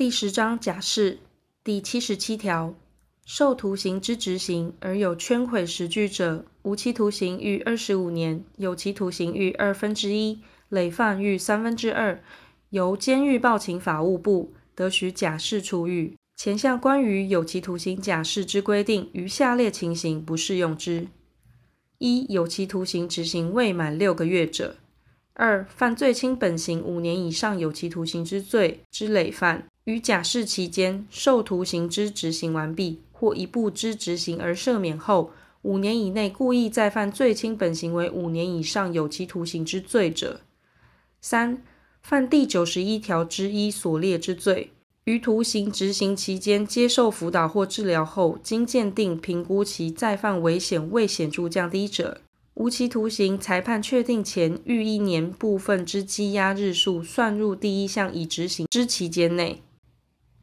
[0.00, 1.18] 第十章假释
[1.62, 2.74] 第七十七条，
[3.26, 10.40] 受徒刑之执行而有圈毁实据者，无期徒刑逾二十五年，有期徒刑逾二分之一，
[10.70, 12.18] 累犯逾三分之二，
[12.70, 16.16] 由监狱报请法务部，得许假释出狱。
[16.34, 21.08] 前项关于有期徒刑假释之规定，于下列情形不适用之：
[21.98, 24.76] 一、有期徒刑执行未满六个月者。
[25.34, 40.42] 二、犯罪轻本刑五年以上有期徒刑之罪之累犯，于假释期间受徒刑之执行完毕，或一部之执行而赦免后，五年以内故意再犯最轻本刑为五年以上有期徒刑之罪者。
[41.20, 41.60] 三、
[42.00, 44.70] 犯第九十一条之一所列之罪，
[45.04, 52.20] 于徒刑执行期间接受辅导或治疗后，经鉴定评估其再犯危险未显著降低者。
[52.54, 59.60] 无期徒刑裁判确定前逾一年部分之羁押日数算入第一项已执行之期间内。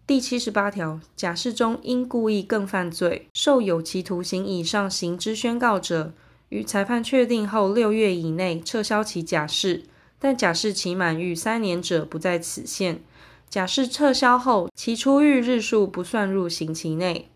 [0.07, 6.13] 第七十八条，假释中因故意更犯罪受有期徒刑以上刑之宣告者，
[6.47, 9.83] 于裁判确定后六月以内撤销其假释，
[10.17, 13.01] 但假释期满逾三年者不在此限。
[13.49, 17.27] 假释撤销后，其出狱日数不算入刑期内。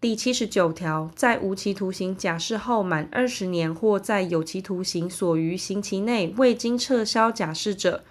[0.00, 8.02] 第七十九条，在无期徒刑假释后满二十年，或在有期徒刑所余刑期内未经撤销假释者，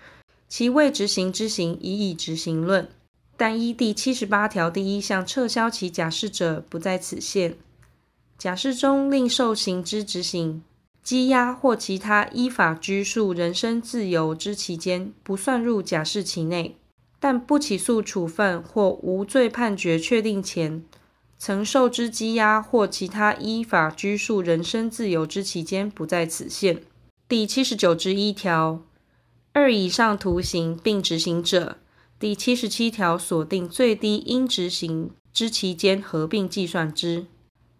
[0.48, 2.88] 其未执行之刑已以执行论。
[3.36, 7.58] 但依第七十八条第一项撤销其假释者，不在此限。
[8.38, 10.64] 假释中另受刑之执行、
[11.04, 16.78] 羁押或其他依法拘束人身自由之期间，不算入假释期内。
[17.20, 20.84] 但不起诉处分或无罪判决确定前，
[21.38, 26.82] 曾受之羁押或其他依法拘束人身自由之期间，不在此限。
[27.30, 28.82] 第七十九之一条，
[29.54, 31.78] 二以上徒刑并执行者，
[32.24, 37.26] 第七十七条锁定最低应执行之期间合并计算之。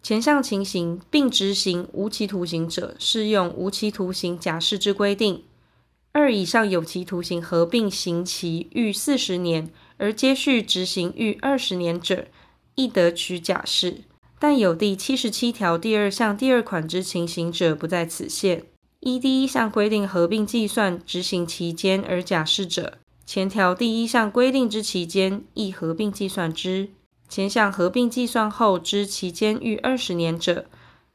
[0.02, 5.44] 前项情形并执行无期徒刑者，适用无期徒刑假释之规定。
[6.12, 12.26] 二以上有期徒刑合并刑期逾四十年而接续执行逾二十年者，
[12.74, 14.02] 亦得取假释，
[14.38, 18.66] 但有第七十七条第二项第二款之情形者，不在此限。
[19.00, 26.90] 依第一项规定合并计算执行期间而假释者，前条第一项规定之期间亦合并计算之。
[27.28, 30.66] 前项合并计算后之期间逾二十年者，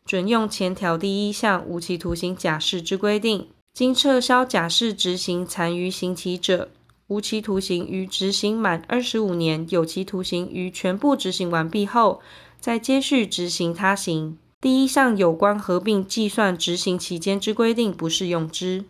[0.06, 3.48] 准用前条第一项无期徒刑假释之规定。
[3.74, 6.69] 经撤销假释执行残余刑期者，
[7.08, 12.22] 无期徒刑于执行满二十五年，有期徒刑于全部执行完毕后，
[12.59, 14.38] 再接续执行他刑。
[14.59, 18.84] 第一项有关合并计算执行期间之规定不适用之。